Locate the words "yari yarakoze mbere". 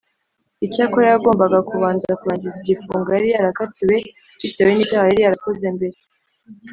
5.09-5.97